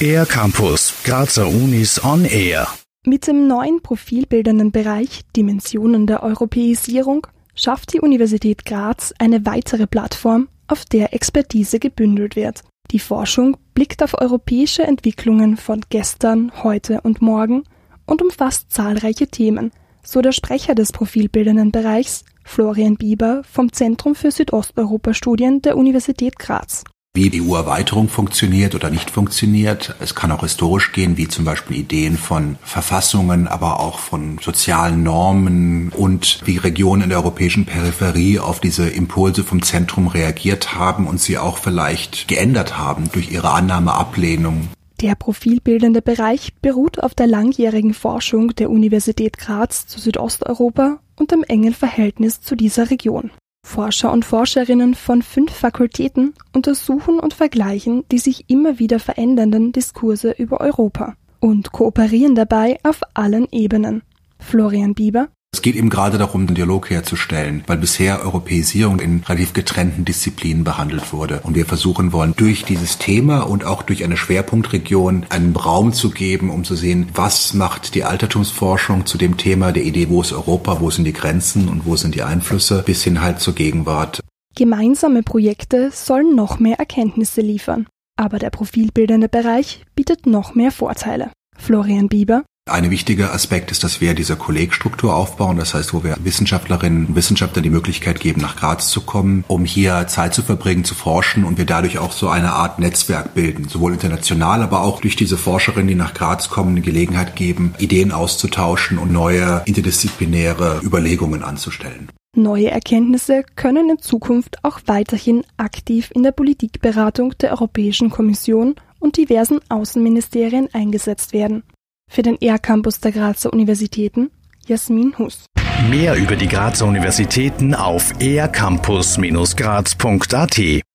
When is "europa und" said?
60.60-61.72